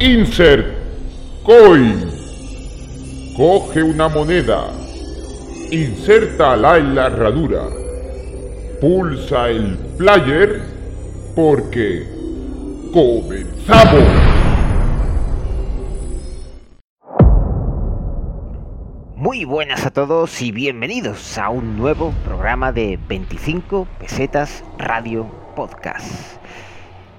Insert 0.00 0.64
coin. 1.42 2.08
Coge 3.36 3.82
una 3.82 4.08
moneda. 4.08 4.70
Insértala 5.72 6.78
en 6.78 6.94
la 6.94 7.06
herradura. 7.08 7.64
Pulsa 8.80 9.48
el 9.48 9.76
player 9.96 10.62
porque 11.34 12.06
comenzamos. 12.92 14.04
Muy 19.16 19.44
buenas 19.44 19.84
a 19.84 19.90
todos 19.90 20.40
y 20.42 20.52
bienvenidos 20.52 21.38
a 21.38 21.48
un 21.48 21.76
nuevo 21.76 22.14
programa 22.24 22.70
de 22.70 23.00
25 23.08 23.88
pesetas 23.98 24.62
radio 24.78 25.26
podcast. 25.56 26.38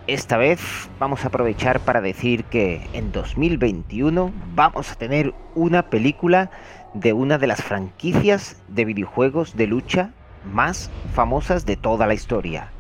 Esta 0.10 0.38
vez 0.38 0.90
vamos 1.00 1.24
a 1.24 1.28
aprovechar 1.28 1.82
para 1.82 2.02
decir 2.02 2.44
que 2.46 2.82
en 2.94 3.12
2021 3.12 4.34
vamos 4.56 4.92
a 4.92 4.96
tener 4.96 5.36
una 5.54 5.92
película 5.92 6.50
de 6.96 7.14
una 7.14 7.38
de 7.38 7.46
las 7.46 7.62
franquicias 7.62 8.60
de 8.70 8.86
videojuegos 8.86 9.56
de 9.56 9.68
lucha 9.68 10.10
más 10.52 10.90
famosas 11.14 11.68
de 11.68 11.78
toda 11.78 12.08
la 12.08 12.16
historia. 12.16 12.72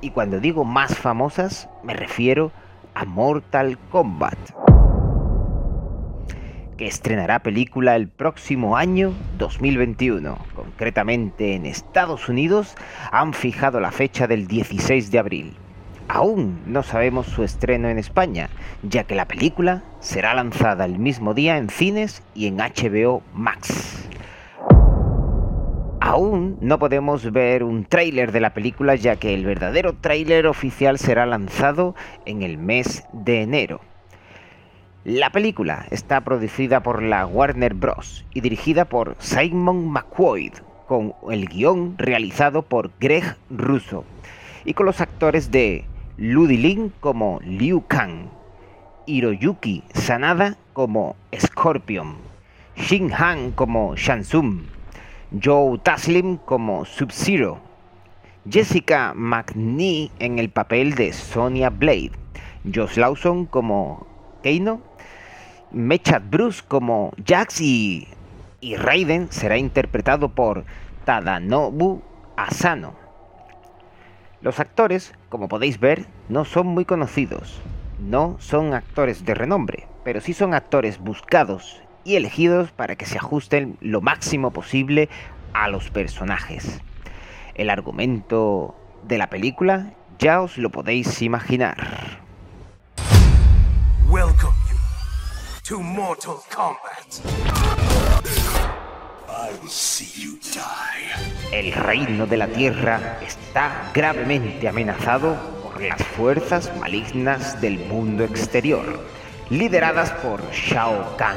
Y 0.00 0.10
cuando 0.10 0.38
digo 0.38 0.64
más 0.64 0.96
famosas 0.96 1.68
me 1.82 1.92
refiero 1.92 2.52
a 2.94 3.04
Mortal 3.04 3.78
Kombat 3.90 4.38
que 6.76 6.86
estrenará 6.86 7.40
película 7.40 7.96
el 7.96 8.06
próximo 8.06 8.76
año 8.76 9.12
2021. 9.38 10.38
Concretamente 10.54 11.56
en 11.56 11.66
Estados 11.66 12.28
Unidos 12.28 12.76
han 13.10 13.32
fijado 13.32 13.80
la 13.80 13.90
fecha 13.90 14.28
del 14.28 14.46
16 14.46 15.10
de 15.10 15.18
abril. 15.18 15.56
Aún 16.08 16.60
no 16.66 16.82
sabemos 16.82 17.26
su 17.26 17.42
estreno 17.42 17.88
en 17.88 17.98
España, 17.98 18.48
ya 18.82 19.04
que 19.04 19.16
la 19.16 19.26
película 19.26 19.82
será 19.98 20.34
lanzada 20.34 20.84
el 20.84 20.98
mismo 20.98 21.34
día 21.34 21.58
en 21.58 21.68
cines 21.68 22.22
y 22.34 22.46
en 22.46 22.58
HBO 22.58 23.22
Max. 23.34 24.08
Aún 26.00 26.56
no 26.60 26.78
podemos 26.78 27.32
ver 27.32 27.64
un 27.64 27.84
tráiler 27.84 28.30
de 28.30 28.38
la 28.38 28.54
película 28.54 28.94
ya 28.94 29.16
que 29.16 29.34
el 29.34 29.44
verdadero 29.44 29.94
tráiler 29.94 30.46
oficial 30.46 30.98
será 30.98 31.26
lanzado 31.26 31.96
en 32.24 32.42
el 32.42 32.58
mes 32.58 33.04
de 33.12 33.42
enero. 33.42 33.80
La 35.02 35.30
película 35.30 35.86
está 35.90 36.20
producida 36.20 36.82
por 36.84 37.02
la 37.02 37.26
Warner 37.26 37.74
Bros. 37.74 38.24
y 38.32 38.40
dirigida 38.40 38.84
por 38.84 39.16
Simon 39.18 39.88
McQuoid, 39.88 40.52
con 40.86 41.14
el 41.30 41.46
guion 41.48 41.98
realizado 41.98 42.62
por 42.62 42.92
Greg 43.00 43.36
Russo 43.50 44.04
y 44.64 44.74
con 44.74 44.86
los 44.86 45.00
actores 45.00 45.50
de 45.50 45.84
Ludi 46.18 46.56
Lin 46.56 46.94
como 47.00 47.40
Liu 47.44 47.84
Kang, 47.88 48.30
Hiroyuki 49.04 49.84
Sanada 49.92 50.56
como 50.72 51.14
Scorpion, 51.38 52.16
Shin 52.74 53.12
Han 53.12 53.52
como 53.52 53.94
Shansung, 53.96 54.62
Joe 55.44 55.76
Taslim 55.76 56.38
como 56.38 56.86
Sub-Zero, 56.86 57.58
Jessica 58.48 59.12
McNee 59.14 60.10
en 60.18 60.38
el 60.38 60.48
papel 60.48 60.94
de 60.94 61.12
Sonya 61.12 61.68
Blade, 61.68 62.12
Josh 62.74 62.96
Lawson 62.96 63.44
como 63.44 64.06
Keino, 64.42 64.80
Mechat 65.70 66.22
Bruce 66.30 66.62
como 66.66 67.12
Jax 67.26 67.60
y, 67.60 68.08
y 68.62 68.76
Raiden 68.76 69.28
será 69.30 69.58
interpretado 69.58 70.30
por 70.30 70.64
Tadanobu 71.04 72.00
Asano. 72.38 73.05
Los 74.46 74.60
actores, 74.60 75.12
como 75.28 75.48
podéis 75.48 75.80
ver, 75.80 76.06
no 76.28 76.44
son 76.44 76.68
muy 76.68 76.84
conocidos, 76.84 77.60
no 77.98 78.36
son 78.38 78.74
actores 78.74 79.24
de 79.24 79.34
renombre, 79.34 79.88
pero 80.04 80.20
sí 80.20 80.34
son 80.34 80.54
actores 80.54 81.00
buscados 81.00 81.82
y 82.04 82.14
elegidos 82.14 82.70
para 82.70 82.94
que 82.94 83.06
se 83.06 83.18
ajusten 83.18 83.76
lo 83.80 84.02
máximo 84.02 84.52
posible 84.52 85.08
a 85.52 85.66
los 85.66 85.90
personajes. 85.90 86.80
El 87.56 87.70
argumento 87.70 88.76
de 89.02 89.18
la 89.18 89.30
película 89.30 89.94
ya 90.20 90.40
os 90.40 90.58
lo 90.58 90.70
podéis 90.70 91.22
imaginar. 91.22 92.20
Mortal 95.82 96.36
Kombat. 96.54 97.95
El 101.52 101.72
reino 101.72 102.26
de 102.26 102.36
la 102.36 102.48
Tierra 102.48 103.18
está 103.26 103.90
gravemente 103.94 104.68
amenazado 104.68 105.36
por 105.62 105.80
las 105.80 106.02
fuerzas 106.02 106.70
malignas 106.78 107.60
del 107.60 107.78
mundo 107.78 108.24
exterior, 108.24 109.00
lideradas 109.50 110.10
por 110.12 110.42
Shao 110.52 111.16
Kahn, 111.16 111.36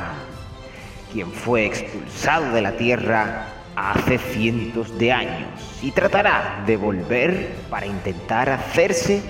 quien 1.12 1.32
fue 1.32 1.66
expulsado 1.66 2.54
de 2.54 2.62
la 2.62 2.74
Tierra 2.74 3.48
hace 3.76 4.18
cientos 4.18 4.98
de 4.98 5.12
años 5.12 5.80
y 5.82 5.92
tratará 5.92 6.64
de 6.66 6.78
volver 6.78 7.56
para 7.70 7.86
intentar 7.86 8.50
hacerse 8.50 9.22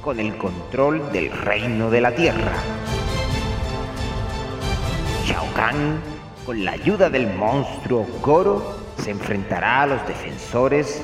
con 0.00 0.18
el 0.20 0.36
control 0.36 1.12
del 1.12 1.30
reino 1.30 1.90
de 1.90 2.00
la 2.00 2.14
Tierra. 2.14 2.52
Shao 5.24 5.46
Kahn 5.54 6.17
con 6.48 6.64
la 6.64 6.70
ayuda 6.70 7.10
del 7.10 7.26
monstruo 7.34 8.06
Goro, 8.22 8.78
se 8.96 9.10
enfrentará 9.10 9.82
a 9.82 9.86
los 9.86 10.08
defensores 10.08 11.02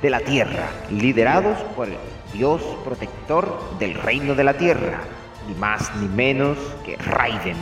de 0.00 0.08
la 0.08 0.20
Tierra, 0.20 0.70
liderados 0.88 1.58
por 1.74 1.88
el 1.88 1.96
dios 2.32 2.62
protector 2.84 3.76
del 3.80 3.94
reino 3.94 4.36
de 4.36 4.44
la 4.44 4.56
Tierra, 4.56 5.00
ni 5.48 5.54
más 5.56 5.92
ni 5.96 6.06
menos 6.06 6.56
que 6.86 6.96
Raiden, 6.96 7.56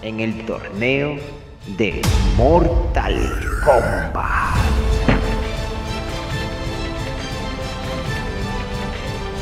en 0.00 0.20
el 0.20 0.46
torneo 0.46 1.16
de 1.76 2.00
Mortal 2.38 3.18
Kombat. 3.62 4.56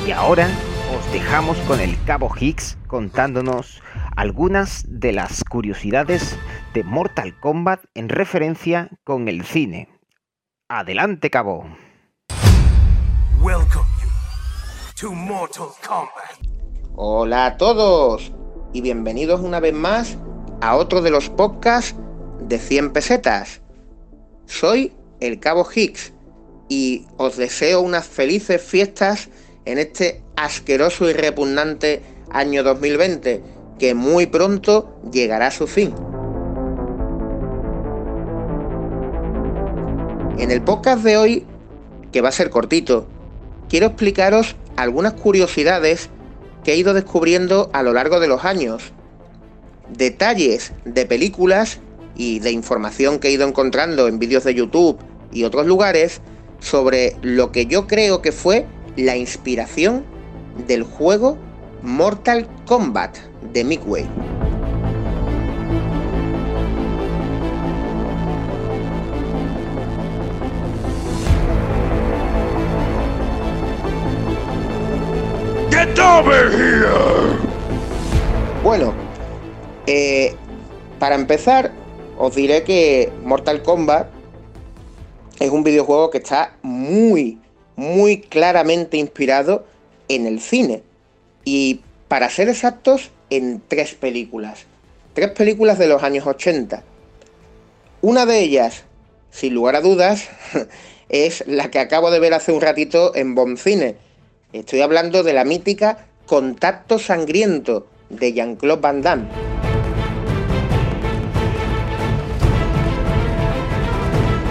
Y 0.04 0.10
ahora 0.10 0.48
os 0.96 1.12
dejamos 1.12 1.56
con 1.58 1.78
el 1.78 1.96
Cabo 2.06 2.34
Higgs 2.36 2.76
contándonos 2.88 3.82
algunas 4.16 4.84
de 4.88 5.12
las 5.12 5.44
curiosidades 5.44 6.36
de 6.74 6.84
Mortal 6.84 7.38
Kombat 7.40 7.84
en 7.94 8.08
referencia 8.08 8.90
con 9.04 9.28
el 9.28 9.44
cine. 9.44 9.88
Adelante, 10.68 11.30
Cabo. 11.30 11.66
Hola 16.94 17.46
a 17.46 17.56
todos 17.56 18.32
y 18.72 18.80
bienvenidos 18.80 19.40
una 19.40 19.60
vez 19.60 19.72
más 19.72 20.18
a 20.60 20.76
otro 20.76 21.00
de 21.00 21.10
los 21.10 21.30
podcasts 21.30 21.94
de 22.40 22.58
100 22.58 22.92
pesetas. 22.92 23.62
Soy 24.46 24.92
el 25.20 25.40
Cabo 25.40 25.64
Higgs 25.64 26.12
y 26.68 27.06
os 27.16 27.36
deseo 27.36 27.80
unas 27.80 28.06
felices 28.06 28.62
fiestas 28.62 29.30
en 29.64 29.78
este 29.78 30.22
asqueroso 30.36 31.08
y 31.08 31.12
repugnante 31.12 32.02
año 32.30 32.62
2020 32.62 33.42
que 33.78 33.94
muy 33.94 34.26
pronto 34.26 35.00
llegará 35.10 35.46
a 35.46 35.52
su 35.52 35.66
fin. 35.66 35.94
En 40.38 40.52
el 40.52 40.62
podcast 40.62 41.02
de 41.02 41.16
hoy, 41.16 41.46
que 42.12 42.20
va 42.20 42.28
a 42.28 42.32
ser 42.32 42.48
cortito, 42.50 43.08
quiero 43.68 43.86
explicaros 43.86 44.54
algunas 44.76 45.14
curiosidades 45.14 46.10
que 46.62 46.72
he 46.72 46.76
ido 46.76 46.94
descubriendo 46.94 47.70
a 47.72 47.82
lo 47.82 47.92
largo 47.92 48.20
de 48.20 48.28
los 48.28 48.44
años, 48.44 48.92
detalles 49.96 50.72
de 50.84 51.06
películas 51.06 51.80
y 52.16 52.38
de 52.38 52.52
información 52.52 53.18
que 53.18 53.28
he 53.28 53.32
ido 53.32 53.48
encontrando 53.48 54.06
en 54.06 54.20
vídeos 54.20 54.44
de 54.44 54.54
YouTube 54.54 55.00
y 55.32 55.42
otros 55.42 55.66
lugares 55.66 56.20
sobre 56.60 57.16
lo 57.20 57.50
que 57.50 57.66
yo 57.66 57.88
creo 57.88 58.22
que 58.22 58.30
fue 58.30 58.64
la 58.96 59.16
inspiración 59.16 60.04
del 60.68 60.84
juego 60.84 61.36
Mortal 61.82 62.46
Kombat 62.64 63.16
de 63.52 63.64
Midway. 63.64 64.06
Here. 75.96 77.38
Bueno, 78.62 78.92
eh, 79.86 80.34
para 80.98 81.14
empezar, 81.14 81.72
os 82.18 82.34
diré 82.34 82.64
que 82.64 83.10
Mortal 83.24 83.62
Kombat 83.62 84.08
es 85.38 85.50
un 85.50 85.64
videojuego 85.64 86.10
que 86.10 86.18
está 86.18 86.56
muy, 86.62 87.38
muy 87.76 88.20
claramente 88.20 88.96
inspirado 88.96 89.64
en 90.08 90.26
el 90.26 90.40
cine. 90.40 90.82
Y 91.44 91.80
para 92.08 92.28
ser 92.30 92.48
exactos, 92.48 93.10
en 93.30 93.62
tres 93.66 93.94
películas. 93.94 94.66
Tres 95.14 95.30
películas 95.30 95.78
de 95.78 95.86
los 95.86 96.02
años 96.02 96.26
80. 96.26 96.82
Una 98.00 98.26
de 98.26 98.40
ellas, 98.40 98.84
sin 99.30 99.54
lugar 99.54 99.76
a 99.76 99.80
dudas, 99.80 100.28
es 101.08 101.44
la 101.46 101.70
que 101.70 101.78
acabo 101.78 102.10
de 102.10 102.20
ver 102.20 102.34
hace 102.34 102.52
un 102.52 102.60
ratito 102.60 103.14
en 103.14 103.34
Boncine. 103.34 104.07
Estoy 104.54 104.80
hablando 104.80 105.22
de 105.24 105.34
la 105.34 105.44
mítica 105.44 106.06
Contacto 106.24 106.98
Sangriento, 106.98 107.86
de 108.08 108.32
Jean-Claude 108.32 108.80
Van 108.80 109.02
Damme. 109.02 109.28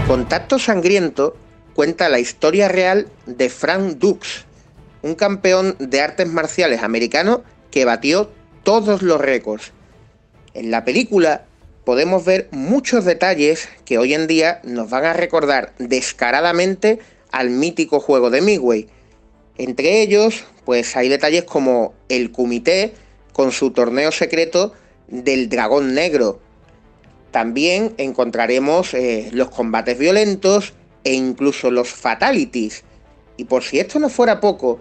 Contacto 0.07 0.59
Sangriento 0.59 1.35
cuenta 1.73 2.09
la 2.09 2.19
historia 2.19 2.67
real 2.67 3.07
de 3.25 3.49
Frank 3.49 3.97
Dux, 3.97 4.45
un 5.01 5.15
campeón 5.15 5.75
de 5.79 5.99
artes 6.01 6.27
marciales 6.27 6.83
americano 6.83 7.41
que 7.71 7.83
batió 7.83 8.29
todos 8.61 9.01
los 9.01 9.19
récords. 9.19 9.71
En 10.53 10.69
la 10.69 10.85
película 10.85 11.45
podemos 11.85 12.23
ver 12.23 12.49
muchos 12.51 13.03
detalles 13.03 13.67
que 13.83 13.97
hoy 13.97 14.13
en 14.13 14.27
día 14.27 14.61
nos 14.63 14.91
van 14.91 15.05
a 15.05 15.13
recordar 15.13 15.73
descaradamente 15.79 16.99
al 17.31 17.49
mítico 17.49 17.99
juego 17.99 18.29
de 18.29 18.41
Midway. 18.41 18.89
Entre 19.57 20.01
ellos, 20.01 20.45
pues 20.65 20.95
hay 20.95 21.09
detalles 21.09 21.43
como 21.43 21.93
el 22.09 22.31
comité 22.31 22.93
con 23.33 23.51
su 23.51 23.71
torneo 23.71 24.11
secreto 24.11 24.73
del 25.07 25.49
dragón 25.49 25.93
negro. 25.93 26.39
También 27.31 27.93
encontraremos 27.97 28.93
eh, 28.93 29.29
los 29.31 29.49
combates 29.49 29.97
violentos 29.97 30.73
e 31.03 31.13
incluso 31.13 31.71
los 31.71 31.89
fatalities. 31.89 32.83
Y 33.37 33.45
por 33.45 33.63
si 33.63 33.79
esto 33.79 33.99
no 33.99 34.09
fuera 34.09 34.39
poco, 34.39 34.79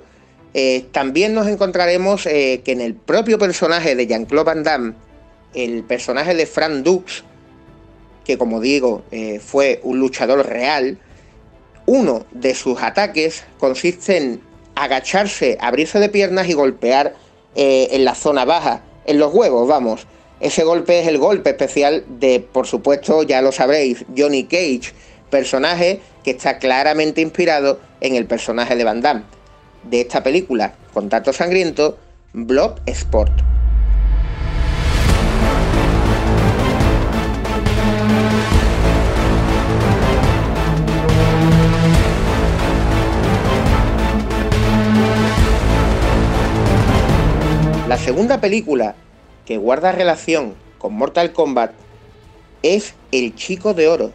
eh, 0.55 0.87
también 0.93 1.34
nos 1.34 1.46
encontraremos 1.49 2.26
eh, 2.26 2.62
que 2.64 2.72
en 2.72 2.81
el 2.81 2.94
propio 2.94 3.38
personaje 3.38 3.94
de 3.94 4.06
Jean-Claude 4.06 4.46
Van 4.46 4.62
Damme, 4.62 4.94
el 5.55 5.84
personaje 5.84 6.34
de 6.34 6.46
Frank 6.46 6.82
Dux, 6.82 7.25
que 8.25 8.37
como 8.37 8.61
digo 8.61 9.05
fue 9.40 9.79
un 9.84 10.00
luchador 10.00 10.44
real, 10.46 10.99
uno 11.87 12.26
de 12.32 12.56
sus 12.56 12.82
ataques 12.82 13.44
consiste 13.58 14.17
en 14.17 14.40
agacharse, 14.76 15.58
abrirse 15.61 15.99
de 15.99 16.08
piernas 16.08 16.49
y 16.49 16.52
golpear 16.52 17.14
eh, 17.56 17.88
en 17.90 18.05
la 18.05 18.14
zona 18.14 18.44
baja, 18.44 18.82
en 19.06 19.19
los 19.19 19.34
huevos, 19.34 19.67
vamos. 19.67 20.06
Ese 20.38 20.62
golpe 20.62 21.00
es 21.00 21.08
el 21.08 21.19
golpe 21.19 21.50
especial 21.50 22.05
de, 22.08 22.40
por 22.40 22.67
supuesto, 22.67 23.23
ya 23.23 23.40
lo 23.40 23.50
sabréis, 23.50 24.05
Johnny 24.17 24.44
Cage, 24.44 24.93
personaje 25.31 26.00
que 26.23 26.32
está 26.32 26.58
claramente 26.58 27.23
inspirado 27.23 27.81
en 28.00 28.14
el 28.14 28.26
personaje 28.26 28.76
de 28.76 28.84
Van 28.84 29.00
Damme. 29.00 29.23
De 29.82 30.02
esta 30.02 30.23
película, 30.23 30.75
Contacto 30.93 31.32
Sangriento, 31.32 31.96
Blood 32.32 32.81
Sport. 32.87 33.32
La 47.96 48.02
segunda 48.02 48.43
película 48.43 48.94
que 49.46 49.56
guarda 49.56 49.90
relación 49.90 50.54
con 50.76 50.93
Mortal 50.93 51.32
Kombat 51.32 51.72
es 52.62 52.93
El 53.10 53.34
Chico 53.34 53.72
de 53.72 53.88
Oro, 53.88 54.12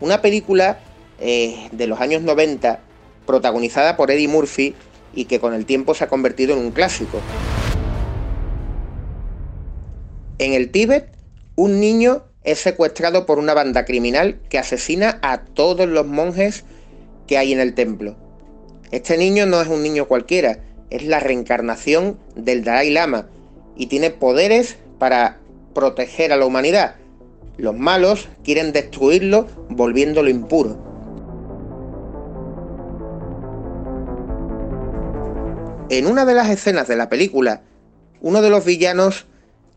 una 0.00 0.20
película 0.20 0.80
eh, 1.18 1.70
de 1.72 1.86
los 1.86 1.98
años 1.98 2.20
90 2.20 2.78
protagonizada 3.24 3.96
por 3.96 4.10
Eddie 4.10 4.28
Murphy 4.28 4.74
y 5.14 5.24
que 5.24 5.40
con 5.40 5.54
el 5.54 5.64
tiempo 5.64 5.94
se 5.94 6.04
ha 6.04 6.08
convertido 6.08 6.52
en 6.52 6.58
un 6.58 6.72
clásico. 6.72 7.22
En 10.38 10.52
el 10.52 10.70
Tíbet, 10.70 11.08
un 11.54 11.80
niño 11.80 12.22
es 12.44 12.58
secuestrado 12.58 13.24
por 13.24 13.38
una 13.38 13.54
banda 13.54 13.86
criminal 13.86 14.38
que 14.50 14.58
asesina 14.58 15.20
a 15.22 15.38
todos 15.38 15.88
los 15.88 16.06
monjes 16.06 16.66
que 17.26 17.38
hay 17.38 17.54
en 17.54 17.60
el 17.60 17.72
templo. 17.72 18.14
Este 18.90 19.16
niño 19.16 19.46
no 19.46 19.62
es 19.62 19.68
un 19.68 19.82
niño 19.82 20.06
cualquiera, 20.06 20.58
es 20.90 21.04
la 21.04 21.20
reencarnación 21.20 22.18
del 22.34 22.64
Dalai 22.64 22.90
Lama 22.90 23.26
y 23.76 23.86
tiene 23.86 24.10
poderes 24.10 24.76
para 24.98 25.38
proteger 25.74 26.32
a 26.32 26.36
la 26.36 26.46
humanidad. 26.46 26.96
Los 27.56 27.76
malos 27.76 28.28
quieren 28.44 28.72
destruirlo 28.72 29.46
volviéndolo 29.68 30.30
impuro. 30.30 30.78
En 35.88 36.06
una 36.06 36.24
de 36.24 36.34
las 36.34 36.50
escenas 36.50 36.88
de 36.88 36.96
la 36.96 37.08
película, 37.08 37.62
uno 38.20 38.42
de 38.42 38.50
los 38.50 38.64
villanos 38.64 39.26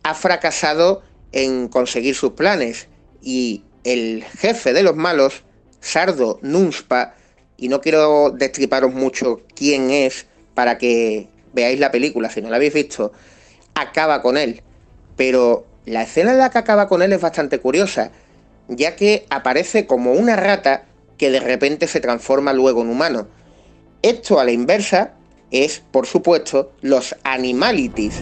ha 0.03 0.15
fracasado 0.15 1.03
en 1.31 1.67
conseguir 1.67 2.15
sus 2.15 2.31
planes 2.31 2.87
y 3.21 3.63
el 3.83 4.23
jefe 4.23 4.73
de 4.73 4.83
los 4.83 4.95
malos, 4.95 5.43
Sardo 5.81 6.39
Nunspa, 6.41 7.15
y 7.57 7.69
no 7.69 7.81
quiero 7.81 8.31
destriparos 8.31 8.93
mucho 8.93 9.41
quién 9.55 9.91
es, 9.91 10.25
para 10.59 10.77
que 10.77 11.29
veáis 11.53 11.79
la 11.79 11.89
película, 11.89 12.29
si 12.29 12.41
no 12.41 12.49
la 12.49 12.57
habéis 12.57 12.73
visto, 12.73 13.13
acaba 13.75 14.21
con 14.21 14.35
él. 14.35 14.61
Pero 15.15 15.65
la 15.85 16.03
escena 16.03 16.31
en 16.31 16.37
la 16.37 16.49
que 16.49 16.57
acaba 16.57 16.89
con 16.89 17.01
él 17.01 17.13
es 17.13 17.21
bastante 17.21 17.59
curiosa, 17.59 18.11
ya 18.67 18.97
que 18.97 19.25
aparece 19.29 19.87
como 19.87 20.11
una 20.11 20.35
rata 20.35 20.83
que 21.17 21.31
de 21.31 21.39
repente 21.39 21.87
se 21.87 22.01
transforma 22.01 22.51
luego 22.51 22.81
en 22.81 22.89
humano. 22.89 23.29
Esto 24.01 24.37
a 24.37 24.43
la 24.43 24.51
inversa 24.51 25.13
es, 25.49 25.81
por 25.91 26.05
supuesto, 26.05 26.73
los 26.81 27.15
animalities. 27.23 28.21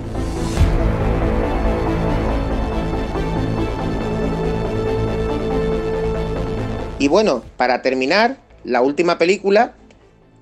Y 6.99 7.07
bueno, 7.07 7.41
para 7.57 7.81
terminar, 7.81 8.37
la 8.63 8.83
última 8.83 9.17
película 9.17 9.73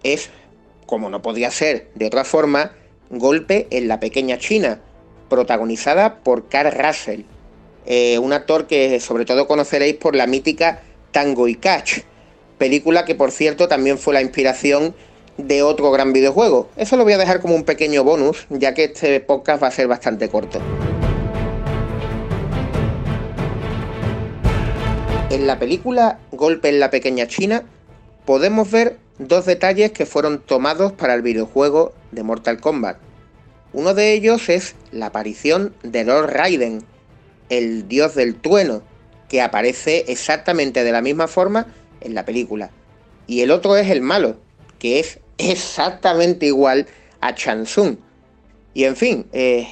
es 0.04 0.30
como 0.86 1.10
no 1.10 1.22
podía 1.22 1.52
ser 1.52 1.90
de 1.96 2.08
otra 2.08 2.24
forma, 2.24 2.72
Golpe 3.10 3.68
en 3.70 3.88
la 3.88 4.00
pequeña 4.00 4.38
China, 4.40 4.82
protagonizada 5.30 6.20
por 6.24 6.48
Carl 6.48 6.72
Russell, 6.72 7.22
eh, 7.86 8.18
un 8.18 8.34
actor 8.34 8.66
que 8.66 9.00
sobre 9.00 9.26
todo 9.26 9.48
conoceréis 9.48 9.96
por 9.96 10.16
la 10.16 10.26
mítica 10.26 10.82
Tango 11.12 11.48
y 11.48 11.56
Catch, 11.56 12.00
película 12.58 13.06
que 13.06 13.16
por 13.16 13.32
cierto 13.32 13.68
también 13.68 13.98
fue 14.00 14.14
la 14.14 14.22
inspiración 14.22 14.96
de 15.38 15.62
otro 15.64 15.92
gran 15.92 16.14
videojuego. 16.14 16.70
Eso 16.78 16.98
lo 16.98 17.04
voy 17.04 17.14
a 17.14 17.18
dejar 17.18 17.42
como 17.42 17.56
un 17.56 17.64
pequeño 17.64 18.04
bonus, 18.04 18.48
ya 18.50 18.74
que 18.74 18.86
este 18.86 19.20
podcast 19.20 19.62
va 19.62 19.68
a 19.68 19.72
ser 19.72 19.88
bastante 19.88 20.30
corto. 20.30 20.60
En 25.30 25.48
la 25.48 25.60
película 25.60 26.20
Golpe 26.32 26.70
en 26.70 26.80
la 26.80 26.90
pequeña 26.90 27.28
China 27.28 27.64
podemos 28.26 28.72
ver 28.72 28.98
dos 29.18 29.46
detalles 29.46 29.92
que 29.92 30.06
fueron 30.06 30.40
tomados 30.40 30.92
para 30.92 31.14
el 31.14 31.22
videojuego 31.22 31.94
de 32.12 32.24
Mortal 32.24 32.60
Kombat. 32.60 32.98
Uno 33.74 33.94
de 33.94 34.14
ellos 34.14 34.50
es 34.50 34.76
la 34.92 35.08
aparición 35.08 35.74
de 35.84 36.04
Lord 36.06 36.32
Raiden, 36.32 36.84
el 37.50 37.88
dios 37.88 38.16
del 38.16 38.36
trueno, 38.36 38.82
que 39.30 39.42
aparece 39.42 40.06
exactamente 40.08 40.84
de 40.84 40.92
la 40.92 41.02
misma 41.02 41.28
forma 41.28 41.68
en 42.02 42.16
la 42.16 42.26
película. 42.26 42.72
Y 43.28 43.42
el 43.42 43.52
otro 43.52 43.76
es 43.76 43.90
el 43.90 44.02
malo, 44.02 44.38
que 44.80 45.00
es 45.00 45.20
exactamente 45.38 46.46
igual 46.46 46.88
a 47.22 47.34
Tsung. 47.34 47.98
Y 48.74 48.84
en 48.84 48.96
fin, 48.96 49.26
eh, 49.34 49.68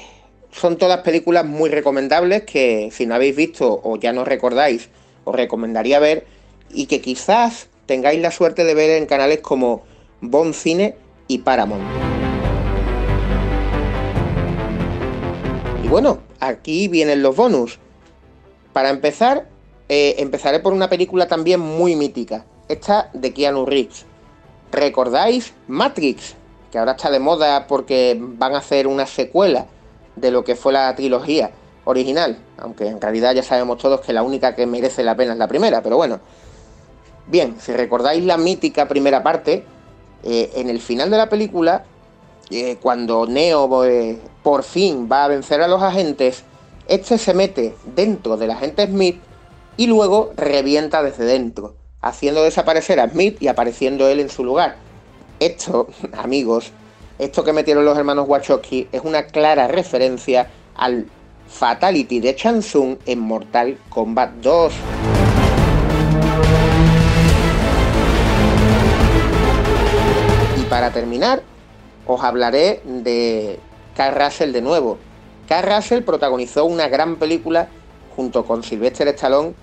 son 0.51 0.77
todas 0.77 1.01
películas 1.01 1.45
muy 1.45 1.69
recomendables 1.69 2.43
que 2.43 2.89
si 2.91 3.05
no 3.05 3.15
habéis 3.15 3.35
visto 3.35 3.81
o 3.83 3.97
ya 3.97 4.13
no 4.13 4.25
recordáis, 4.25 4.89
os 5.23 5.35
recomendaría 5.35 5.99
ver 5.99 6.25
y 6.69 6.87
que 6.87 7.01
quizás 7.01 7.67
tengáis 7.85 8.21
la 8.21 8.31
suerte 8.31 8.63
de 8.63 8.73
ver 8.73 8.91
en 8.91 9.05
canales 9.05 9.39
como 9.39 9.83
Bon 10.21 10.53
Cine 10.53 10.95
y 11.27 11.39
Paramount. 11.39 11.83
Y 15.83 15.87
bueno, 15.87 16.19
aquí 16.39 16.87
vienen 16.87 17.21
los 17.21 17.35
bonus. 17.35 17.79
Para 18.71 18.89
empezar, 18.89 19.47
eh, 19.89 20.15
empezaré 20.17 20.59
por 20.59 20.73
una 20.73 20.89
película 20.89 21.27
también 21.27 21.59
muy 21.59 21.95
mítica, 21.95 22.45
esta 22.69 23.09
de 23.13 23.33
Keanu 23.33 23.65
Reeves. 23.65 24.05
¿Recordáis 24.71 25.53
Matrix? 25.67 26.35
Que 26.71 26.79
ahora 26.79 26.93
está 26.93 27.11
de 27.11 27.19
moda 27.19 27.67
porque 27.67 28.17
van 28.19 28.55
a 28.55 28.59
hacer 28.59 28.87
una 28.87 29.05
secuela 29.05 29.67
de 30.15 30.31
lo 30.31 30.43
que 30.43 30.55
fue 30.55 30.73
la 30.73 30.95
trilogía 30.95 31.51
original, 31.85 32.37
aunque 32.57 32.87
en 32.87 33.01
realidad 33.01 33.33
ya 33.33 33.43
sabemos 33.43 33.77
todos 33.77 34.01
que 34.01 34.13
la 34.13 34.23
única 34.23 34.55
que 34.55 34.65
merece 34.65 35.03
la 35.03 35.15
pena 35.15 35.33
es 35.33 35.37
la 35.37 35.47
primera, 35.47 35.83
pero 35.83 35.97
bueno, 35.97 36.19
Bien, 37.27 37.55
si 37.59 37.71
recordáis 37.71 38.23
la 38.23 38.37
mítica 38.37 38.87
primera 38.87 39.23
parte, 39.23 39.63
eh, 40.23 40.51
en 40.55 40.69
el 40.69 40.79
final 40.79 41.09
de 41.09 41.17
la 41.17 41.29
película, 41.29 41.85
eh, 42.49 42.77
cuando 42.81 43.25
Neo 43.25 43.85
eh, 43.85 44.19
por 44.41 44.63
fin 44.63 45.07
va 45.11 45.25
a 45.25 45.27
vencer 45.27 45.61
a 45.61 45.67
los 45.67 45.81
agentes, 45.81 46.43
este 46.87 47.17
se 47.17 47.33
mete 47.33 47.75
dentro 47.95 48.37
del 48.37 48.51
agente 48.51 48.85
Smith 48.85 49.19
y 49.77 49.87
luego 49.87 50.33
revienta 50.35 51.01
desde 51.01 51.25
dentro, 51.25 51.75
haciendo 52.01 52.43
desaparecer 52.43 52.99
a 52.99 53.09
Smith 53.09 53.41
y 53.41 53.47
apareciendo 53.47 54.07
él 54.07 54.19
en 54.19 54.29
su 54.29 54.43
lugar. 54.43 54.75
Esto, 55.39 55.87
amigos, 56.13 56.71
esto 57.19 57.43
que 57.43 57.53
metieron 57.53 57.85
los 57.85 57.97
hermanos 57.97 58.27
Wachowski 58.27 58.87
es 58.91 59.01
una 59.03 59.27
clara 59.27 59.67
referencia 59.67 60.49
al 60.75 61.07
Fatality 61.47 62.19
de 62.19 62.35
Chansung 62.35 62.97
en 63.05 63.19
Mortal 63.19 63.77
Kombat 63.89 64.31
2. 64.41 64.73
Para 70.83 70.95
terminar, 70.95 71.43
os 72.05 72.21
hablaré 72.25 72.81
de 72.83 73.57
Carl 73.95 74.21
Russell 74.21 74.51
de 74.51 74.61
nuevo. 74.61 74.97
Carl 75.47 75.73
Russell 75.73 76.03
protagonizó 76.03 76.65
una 76.65 76.89
gran 76.89 77.15
película 77.15 77.69
junto 78.17 78.45
con 78.45 78.63
Sylvester 78.63 79.07
Stallone 79.07 79.53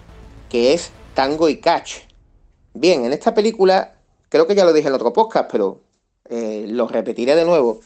que 0.49 0.73
es 0.73 0.93
Tango 1.13 1.51
y 1.51 1.59
Catch. 1.59 1.97
Bien, 2.73 3.05
en 3.05 3.13
esta 3.13 3.35
película, 3.35 3.97
creo 4.31 4.47
que 4.47 4.55
ya 4.55 4.65
lo 4.65 4.73
dije 4.73 4.89
en 4.89 4.95
otro 4.95 5.13
podcast, 5.13 5.51
pero 5.51 5.83
eh, 6.31 6.65
lo 6.67 6.89
repetiré 6.89 7.37
de 7.37 7.45
nuevo. 7.45 7.81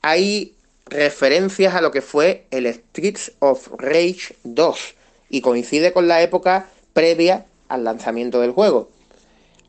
Hay 0.00 0.54
referencias 0.86 1.74
a 1.74 1.80
lo 1.80 1.90
que 1.90 2.02
fue 2.02 2.46
el 2.52 2.72
Streets 2.72 3.32
of 3.40 3.66
Rage 3.78 4.36
2 4.44 4.94
y 5.28 5.40
coincide 5.40 5.92
con 5.92 6.06
la 6.06 6.22
época 6.22 6.68
previa 6.92 7.46
al 7.66 7.82
lanzamiento 7.82 8.40
del 8.40 8.52
juego. 8.52 8.90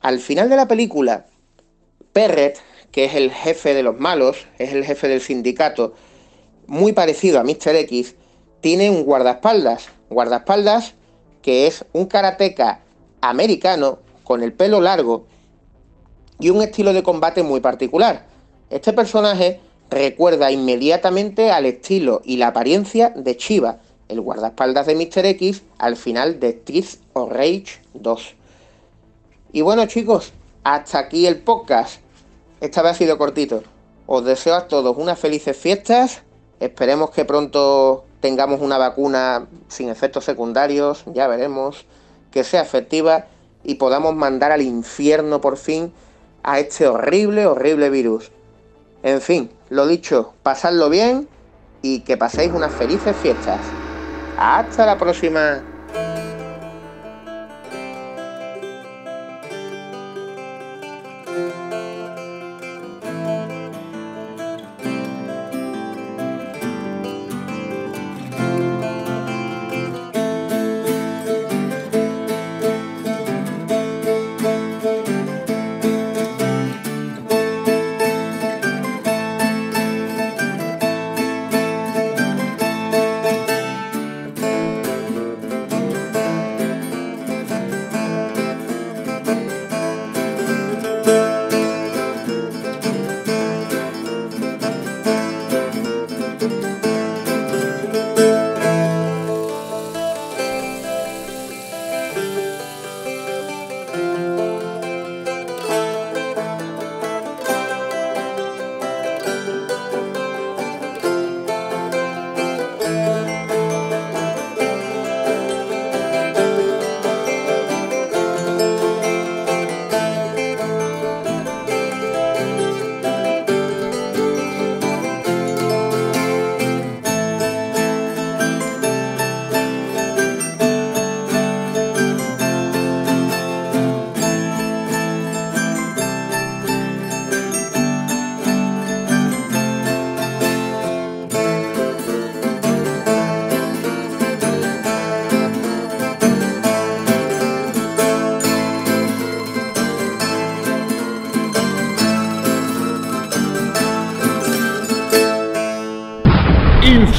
Al 0.01 0.19
final 0.19 0.51
de 0.51 0.55
la 0.55 0.67
película, 0.67 1.25
Perret, 2.13 2.59
que 2.91 3.05
es 3.05 3.15
el 3.15 3.31
jefe 3.31 3.73
de 3.73 3.83
los 3.83 3.99
malos, 3.99 4.45
es 4.57 4.73
el 4.73 4.85
jefe 4.85 5.07
del 5.07 5.21
sindicato, 5.21 5.93
muy 6.67 6.93
parecido 6.93 7.39
a 7.39 7.43
Mr. 7.43 7.75
X, 7.75 8.15
tiene 8.61 8.89
un 8.89 9.03
guardaespaldas. 9.03 9.89
Guardaespaldas 10.09 10.93
que 11.41 11.67
es 11.67 11.85
un 11.93 12.05
karateca 12.05 12.81
americano 13.21 13.99
con 14.23 14.43
el 14.43 14.53
pelo 14.53 14.81
largo 14.81 15.25
y 16.39 16.49
un 16.49 16.61
estilo 16.61 16.93
de 16.93 17.03
combate 17.03 17.43
muy 17.43 17.59
particular. 17.59 18.25
Este 18.69 18.93
personaje 18.93 19.59
recuerda 19.89 20.51
inmediatamente 20.51 21.51
al 21.51 21.65
estilo 21.65 22.21
y 22.23 22.37
la 22.37 22.47
apariencia 22.47 23.09
de 23.09 23.35
Chiva, 23.35 23.79
el 24.07 24.21
guardaespaldas 24.21 24.87
de 24.87 24.95
Mr. 24.95 25.25
X, 25.25 25.63
al 25.77 25.95
final 25.95 26.39
de 26.39 26.51
Streets 26.51 26.99
of 27.13 27.31
Rage 27.31 27.81
2. 27.93 28.35
Y 29.53 29.61
bueno 29.61 29.85
chicos, 29.87 30.31
hasta 30.63 30.99
aquí 30.99 31.27
el 31.27 31.39
podcast. 31.39 32.01
Esta 32.61 32.83
vez 32.83 32.91
ha 32.91 32.95
sido 32.95 33.17
cortito. 33.17 33.63
Os 34.05 34.23
deseo 34.23 34.53
a 34.55 34.67
todos 34.67 34.95
unas 34.95 35.17
felices 35.17 35.57
fiestas. 35.57 36.21
Esperemos 36.59 37.09
que 37.09 37.25
pronto 37.25 38.05
tengamos 38.19 38.61
una 38.61 38.77
vacuna 38.77 39.47
sin 39.67 39.89
efectos 39.89 40.25
secundarios, 40.25 41.03
ya 41.07 41.27
veremos, 41.27 41.85
que 42.29 42.43
sea 42.43 42.61
efectiva 42.61 43.25
y 43.63 43.75
podamos 43.75 44.15
mandar 44.15 44.51
al 44.51 44.61
infierno 44.61 45.41
por 45.41 45.57
fin 45.57 45.91
a 46.43 46.59
este 46.59 46.87
horrible, 46.87 47.47
horrible 47.47 47.89
virus. 47.89 48.31
En 49.01 49.21
fin, 49.21 49.49
lo 49.69 49.87
dicho, 49.87 50.33
pasadlo 50.43 50.89
bien 50.89 51.27
y 51.81 52.01
que 52.01 52.15
paséis 52.15 52.51
unas 52.53 52.71
felices 52.71 53.15
fiestas. 53.15 53.59
Hasta 54.37 54.85
la 54.85 54.99
próxima. 54.99 55.63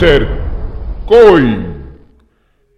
Insert 0.02 0.26
Coin. 1.06 1.51